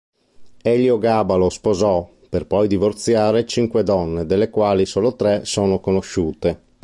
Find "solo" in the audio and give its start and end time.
4.87-5.15